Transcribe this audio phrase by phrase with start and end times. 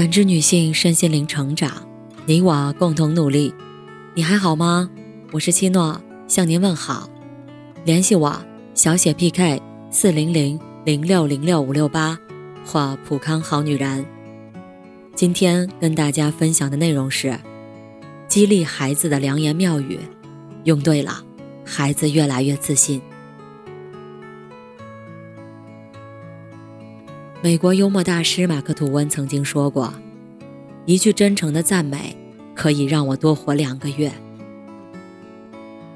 [0.00, 1.86] 感知女性身心灵成长，
[2.24, 3.52] 你我共同努力。
[4.14, 4.88] 你还好吗？
[5.30, 7.06] 我是七诺，向您问好。
[7.84, 8.42] 联系我
[8.72, 9.60] 小写 PK
[9.90, 12.18] 四零零零六零六五六八
[12.64, 14.02] 或普康好女人。
[15.14, 17.38] 今天跟大家分享的内容是
[18.26, 19.98] 激励孩子的良言妙语，
[20.64, 21.22] 用对了，
[21.62, 23.02] 孩子越来越自信。
[27.42, 29.94] 美国幽默大师马克吐温曾经说过
[30.84, 32.14] ：“一句真诚的赞美
[32.54, 34.12] 可以让我多活两个月。”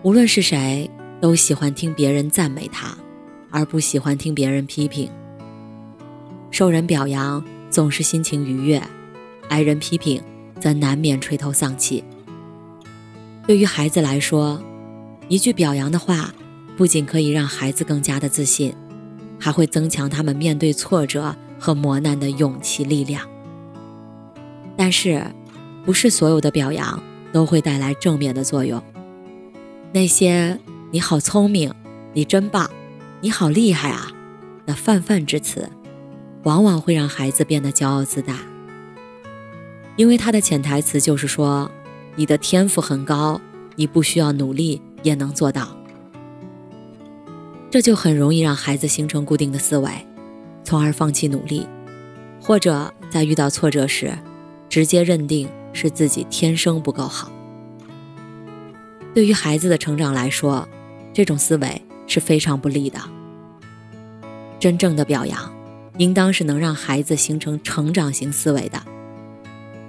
[0.03, 0.89] 无论是谁，
[1.21, 2.97] 都喜欢听别人赞美他，
[3.51, 5.11] 而不喜欢听别人批评。
[6.51, 8.83] 受人表扬总是心情愉悦，
[9.51, 10.23] 挨人批评
[10.59, 12.03] 则难免垂头丧气。
[13.47, 14.63] 对于孩子来说，
[15.29, 16.33] 一句表扬的话，
[16.75, 18.75] 不仅可以让孩子更加的自信。
[19.45, 23.29] 还会增强他们面对挫折和磨难的勇气力量。
[24.75, 25.23] 但是，
[25.85, 28.83] 不是所有的表扬都会带来正面的作用。
[29.93, 30.59] 那些
[30.91, 31.71] “你好聪明
[32.15, 32.71] ”“你真棒
[33.21, 34.11] ”“你好厉害啊”
[34.65, 35.69] 的泛泛之词，
[36.45, 38.39] 往往会让孩子变得骄傲自大，
[39.97, 41.71] 因为他的潜台词就是说
[42.17, 43.39] ：“你的天赋很高，
[43.77, 45.77] 你不需要努力也能做到。”
[47.75, 49.91] 这就很容易让孩子形成固定的思维，
[50.63, 51.67] 从而放弃努力，
[52.41, 54.17] 或者在遇到挫折时，
[54.69, 57.33] 直接认定是自己天生不够好。
[59.13, 60.69] 对于孩子的成长来说，
[61.13, 63.01] 这种思维是非常不利的。
[64.61, 65.53] 真正的表扬，
[65.99, 68.81] 应当是能让孩子形成成长型思维的，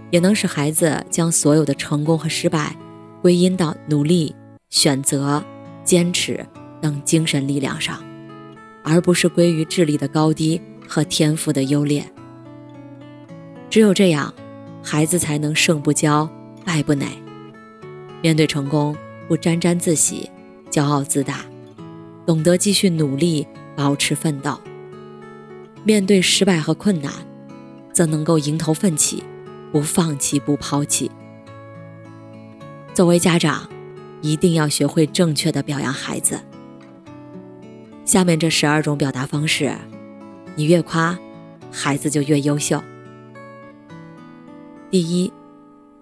[0.09, 2.75] 也能使孩子将所有的成功和失败
[3.21, 4.35] 归因到努力、
[4.71, 5.45] 选择、
[5.83, 6.43] 坚持。
[6.85, 7.99] 等精神力量上，
[8.83, 12.05] 而不是归于智力的高低和天赋的优劣。
[13.71, 14.31] 只有这样，
[14.83, 16.29] 孩子才能胜不骄，
[16.63, 17.07] 败不馁。
[18.21, 18.95] 面对成功，
[19.27, 20.29] 不沾沾自喜、
[20.69, 21.39] 骄傲自大，
[22.23, 24.53] 懂得继续努力，保持奋斗；
[25.83, 27.11] 面对失败和困难，
[27.91, 29.23] 则能够迎头奋起，
[29.71, 31.09] 不放弃、不抛弃。
[32.93, 33.67] 作为家长，
[34.21, 36.39] 一定要学会正确的表扬孩子。
[38.05, 39.73] 下面这十二种表达方式，
[40.55, 41.17] 你越夸，
[41.71, 42.79] 孩子就越优秀。
[44.91, 45.33] 第一，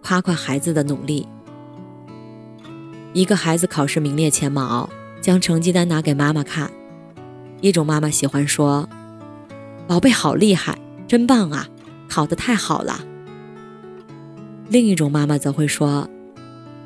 [0.04, 1.26] 夸夸孩子的努力。
[3.14, 4.90] 一个孩子考试名列前茅，
[5.22, 6.70] 将成绩单拿给妈妈看，
[7.62, 8.90] 一种妈妈喜欢说
[9.88, 10.78] ：“宝贝好厉害，
[11.08, 11.70] 真棒啊，
[12.10, 13.00] 考得太好了。”
[14.68, 16.10] 另一种妈妈则会说：“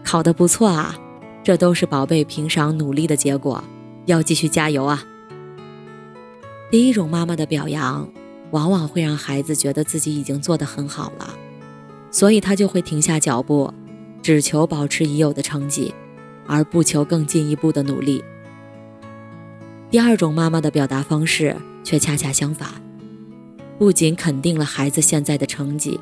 [0.06, 0.95] 考得不错啊，
[1.44, 3.63] 这都是宝贝平常努力的结果。”
[4.07, 5.03] 要继续加油啊！
[6.72, 8.09] 第一种妈妈的表扬，
[8.51, 11.35] 往往会让孩子觉得自己已经做得很好了，
[12.09, 13.73] 所以他就会停下脚步，
[14.23, 15.94] 只求保持已有的成绩，
[16.47, 18.23] 而不求更进一步的努力。
[19.91, 22.69] 第二种妈妈的表达方式却恰恰相反，
[23.78, 26.00] 不仅肯定了孩子现在的成绩，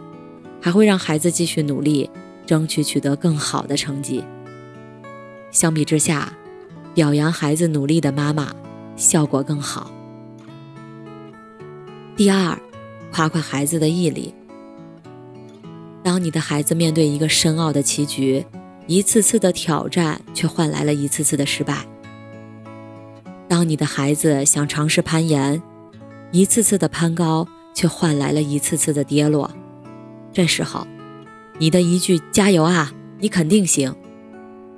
[0.61, 2.09] 还会让孩子继续努力，
[2.45, 4.23] 争取取得更好的成绩。
[5.51, 6.31] 相比之下，
[6.95, 8.55] 表扬孩子努力的妈妈，
[8.95, 9.91] 效果更好。
[12.15, 12.57] 第二，
[13.11, 14.33] 夸夸孩子的毅力。
[16.01, 18.45] 当你的孩子面对一个深奥的棋局，
[18.87, 21.75] 一次次的挑战却换来了一次次的失败；
[23.49, 25.61] 当你的孩子想尝试攀岩，
[26.31, 29.51] 一次次的攀高却换来了一次次的跌落，
[30.31, 30.87] 这时候，
[31.57, 33.93] 你的一句“加油啊，你肯定行”。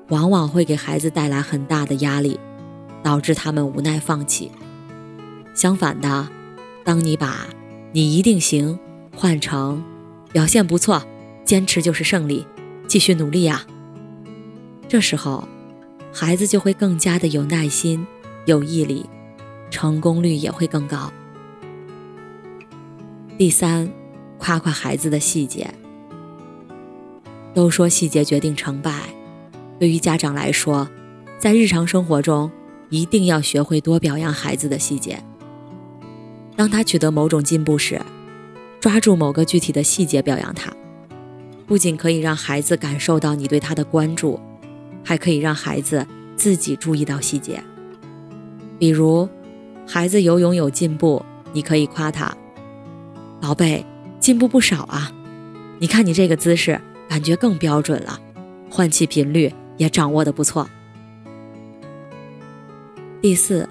[0.09, 2.40] 往往会给孩子带来很大的压力，
[3.03, 4.51] 导致他们无奈放弃。
[5.53, 6.28] 相反的，
[6.84, 7.47] 当你把
[7.91, 8.79] “你一定行”
[9.16, 9.84] 换成
[10.31, 11.03] “表现不错，
[11.44, 12.46] 坚持就是胜利，
[12.88, 13.66] 继续努力呀”，
[14.88, 15.47] 这时候，
[16.13, 18.06] 孩子就会更加的有耐心、
[18.46, 19.06] 有毅力，
[19.69, 21.12] 成功率也会更高。
[23.38, 23.91] 第三，
[24.38, 25.73] 夸夸孩子的细节。
[27.53, 28.93] 都说细节决定成败。
[29.79, 30.90] 对于家长来说，
[31.38, 32.52] 在日常生活中
[32.90, 35.22] 一定要学会多表扬孩子的细节。
[36.56, 38.02] 当他取得某种进步时，
[38.79, 40.74] 抓住某个具体的细节表扬他，
[41.68, 44.40] 不仅可以让孩子感受到你对他的关注，
[45.03, 47.64] 还可以让孩子自己注意到细节。
[48.80, 49.30] 比如，
[49.85, 51.23] 孩子游泳有进步，
[51.53, 52.35] 你可以夸他
[53.40, 53.85] ：“宝贝，
[54.20, 55.12] 进步不少啊！
[55.78, 58.20] 你看你这个姿势，感觉更标准了，
[58.72, 60.68] 换气频率。”也掌握的不错。
[63.22, 63.68] 第四，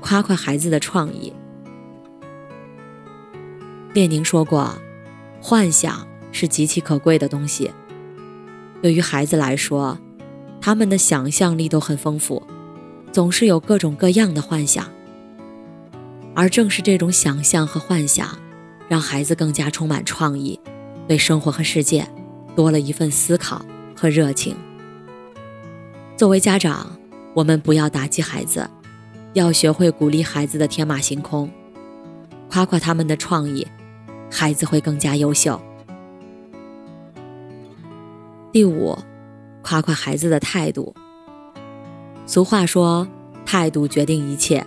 [0.00, 1.32] 夸夸孩子的创意。
[3.94, 4.74] 列宁说过
[5.40, 7.70] ：“幻想是极其可贵的东西。
[8.80, 9.98] 对于孩子来说，
[10.60, 12.42] 他们的想象力都很丰富，
[13.10, 14.86] 总是有各种各样的幻想。
[16.34, 18.38] 而正是这种想象和幻想，
[18.88, 20.60] 让孩子更加充满创意，
[21.08, 22.06] 对生活和世界
[22.54, 23.64] 多了一份思考
[23.96, 24.54] 和热情。
[26.18, 26.98] 作为家长，
[27.32, 28.68] 我们不要打击孩子，
[29.34, 31.48] 要学会鼓励孩子的天马行空，
[32.50, 33.64] 夸夸他们的创意，
[34.28, 35.60] 孩子会更加优秀。
[38.50, 38.98] 第五，
[39.62, 40.92] 夸夸孩子的态度。
[42.26, 43.06] 俗话说，
[43.46, 44.66] 态度决定一切。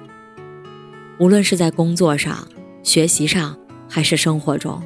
[1.20, 2.48] 无论是在工作上、
[2.82, 3.58] 学习上，
[3.90, 4.82] 还是生活中，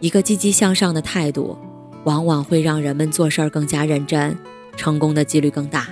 [0.00, 1.56] 一个积极向上的态度，
[2.02, 4.36] 往往会让人们做事儿更加认真，
[4.78, 5.88] 成功的几率更大。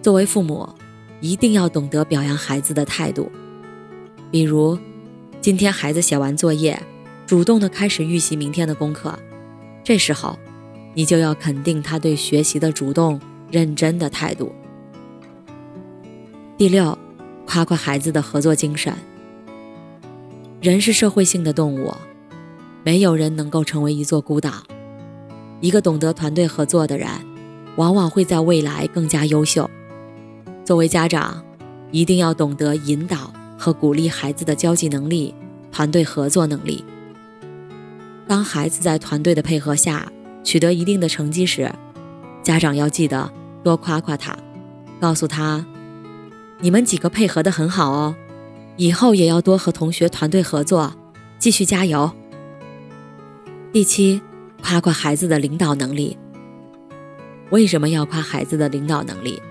[0.00, 0.68] 作为父母，
[1.20, 3.28] 一定要懂得表扬孩子的态度。
[4.30, 4.78] 比如，
[5.40, 6.80] 今天孩子写完作业，
[7.26, 9.18] 主动的开始预习明天的功课，
[9.82, 10.38] 这时候，
[10.94, 13.20] 你就要肯定他对学习的主动、
[13.50, 14.52] 认真的态度。
[16.56, 16.96] 第六。
[17.46, 18.94] 夸夸孩子的合作精神。
[20.60, 21.92] 人是社会性的动物，
[22.84, 24.52] 没有人能够成为一座孤岛。
[25.60, 27.08] 一个懂得团队合作的人，
[27.80, 29.68] 往往会在未来更加优秀。
[30.66, 31.42] 作为家长，
[31.90, 35.34] 一定要懂得引导和鼓励孩子的交际能力、
[35.72, 36.84] 团队合作能力。
[38.28, 40.12] 当孩子在团队的配合下
[40.44, 41.72] 取得一定的成绩时，
[42.42, 43.32] 家长要记得
[43.64, 44.36] 多夸夸他，
[45.00, 45.64] 告诉他。
[46.60, 48.14] 你们几个配合的很好哦，
[48.76, 50.92] 以后也要多和同学团队合作，
[51.38, 52.10] 继续加油。
[53.72, 54.20] 第七，
[54.62, 56.18] 夸夸孩子的领导能力。
[57.50, 59.42] 为什么要夸孩子的领导能力？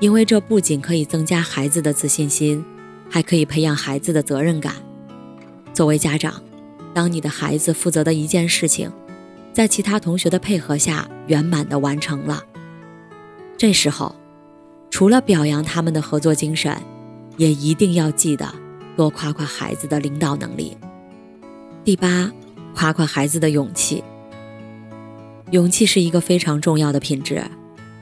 [0.00, 2.64] 因为这不仅可以增加孩子的自信心，
[3.08, 4.74] 还可以培养孩子的责任感。
[5.72, 6.42] 作为家长，
[6.92, 8.90] 当你的孩子负责的一件事情，
[9.52, 12.42] 在其他同学的配合下圆满的完成了，
[13.56, 14.14] 这时候。
[14.90, 16.76] 除了表扬他们的合作精神，
[17.38, 18.46] 也一定要记得
[18.94, 20.76] 多夸夸孩子的领导能力。
[21.82, 22.30] 第八，
[22.74, 24.04] 夸夸孩子的勇气。
[25.52, 27.44] 勇气是一个非常重要的品质，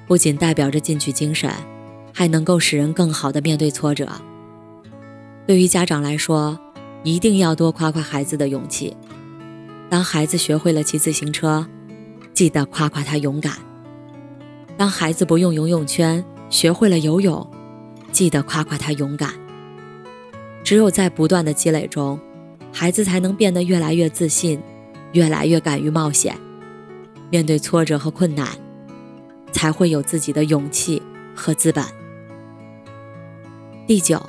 [0.06, 1.50] 不仅代表着进取精神，
[2.14, 4.08] 还能够使人更好的面对挫折。
[5.48, 6.56] 对于家长来说，
[7.02, 8.96] 一定要多夸夸孩子的勇气。
[9.88, 11.66] 当孩子学会了骑自行车，
[12.32, 13.54] 记得夸夸他勇敢；
[14.76, 17.44] 当孩子不用游泳圈，学会了游泳，
[18.12, 19.34] 记得夸夸他勇敢。
[20.62, 22.16] 只有在不断的积累中，
[22.72, 24.60] 孩子才能变得越来越自信，
[25.14, 26.38] 越来越敢于冒险，
[27.30, 28.48] 面对挫折和困难，
[29.52, 31.00] 才会有自己的勇气
[31.34, 31.84] 和资本。
[33.86, 34.20] 第九，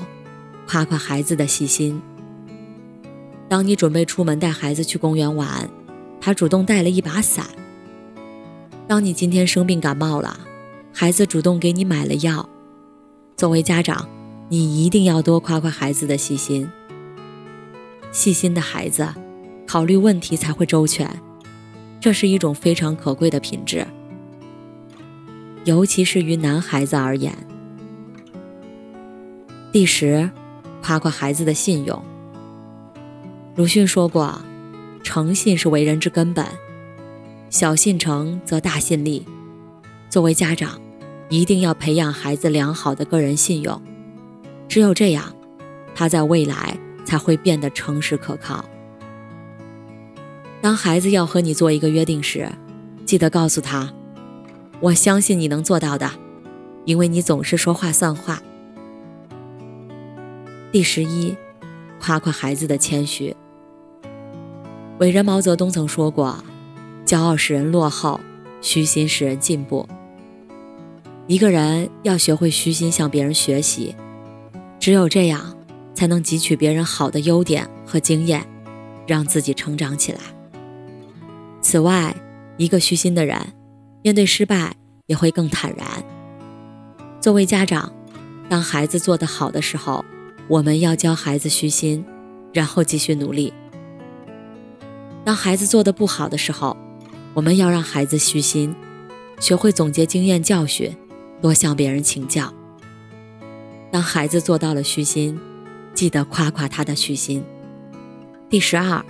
[0.68, 2.02] 夸夸孩子的细心。
[3.50, 5.70] 当你准备出门带孩子去公园玩，
[6.22, 7.46] 他主动带了一把伞。
[8.88, 10.48] 当你今天生病感冒了。
[10.94, 12.48] 孩子主动给你买了药，
[13.38, 14.10] 作为家长，
[14.50, 16.70] 你一定要多夸夸孩子的细心。
[18.12, 19.08] 细心的孩子，
[19.66, 21.10] 考虑问题才会周全，
[22.02, 23.86] 这是一种非常可贵的品质，
[25.66, 27.32] 尤其是于男孩子而言。
[29.72, 30.28] 第十，
[30.82, 32.04] 夸夸孩子的信用。
[33.56, 34.42] 鲁迅说过
[35.04, 36.44] ：“诚信是为人之根本，
[37.52, 39.24] 小信诚则大信立。”
[40.10, 40.82] 作为家长，
[41.30, 43.80] 一定要培养孩子良好的个人信用，
[44.68, 45.32] 只有这样，
[45.94, 48.66] 他在未来才会变得诚实可靠。
[50.62, 52.48] 当孩子要和你做一个约定时，
[53.04, 53.92] 记得告诉他
[54.80, 56.12] ：“我相信你能做到的，
[56.86, 58.40] 因为你总是说话算话。”
[60.72, 61.36] 第十一，
[62.00, 63.36] 夸夸孩子的谦虚。
[65.00, 66.38] 伟人毛泽东曾说过
[67.08, 68.20] ：“骄傲使人落后，
[68.62, 69.90] 虚心使人进步。”
[71.26, 73.96] 一个人要学会虚心向别人学习，
[74.80, 75.58] 只有这样，
[75.96, 78.46] 才能汲取别人好的优点和经验，
[79.08, 80.20] 让自己成长起来。
[81.72, 82.14] 此外，
[82.58, 83.40] 一个虚心的人，
[84.04, 84.76] 面对失败
[85.06, 85.88] 也会更坦然。
[87.22, 87.90] 作为家长，
[88.50, 90.04] 当孩子做得好的时候，
[90.50, 92.04] 我们要教孩子虚心，
[92.52, 93.54] 然后继续努力；
[95.24, 96.76] 当孩子做得不好的时候，
[97.34, 98.76] 我们要让孩子虚心，
[99.40, 100.94] 学会总结经验教训。
[101.42, 102.54] 多向别人请教。
[103.90, 105.40] 当孩子做到了虚心，
[105.94, 107.42] 记得夸夸他的虚心。
[108.50, 109.06] 第十二，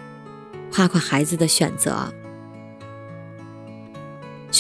[0.72, 2.14] 夸夸孩子的选择。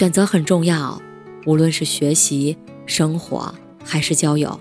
[0.01, 0.99] 选择很重要，
[1.45, 3.53] 无论是学习、生活
[3.85, 4.59] 还是交友，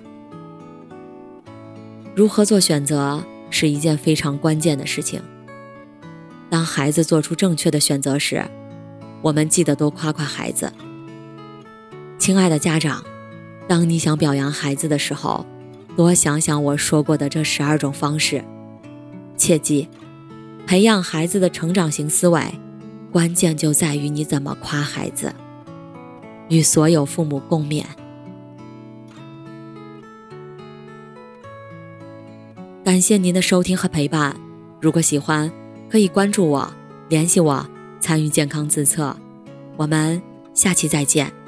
[2.14, 5.22] 如何做选择是一件非常关键的事情。
[6.50, 8.44] 当孩子做出正确的选择时，
[9.22, 10.70] 我们记得多夸夸孩子。
[12.18, 13.02] 亲爱的家长，
[13.66, 15.46] 当你想表扬孩子的时候，
[15.96, 18.44] 多想想我说过的这十二种方式。
[19.38, 19.88] 切记，
[20.66, 22.42] 培养孩子的成长型思维，
[23.12, 25.34] 关键就在于你怎么夸孩子。
[26.48, 27.84] 与所有父母共勉。
[32.84, 34.34] 感谢您的收听和陪伴。
[34.80, 35.50] 如果喜欢，
[35.88, 36.72] 可以关注我、
[37.08, 37.64] 联系我、
[38.00, 39.16] 参与健康自测。
[39.76, 40.20] 我们
[40.54, 41.39] 下期再见。